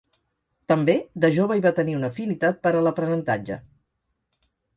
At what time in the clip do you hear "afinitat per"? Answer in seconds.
2.15-2.73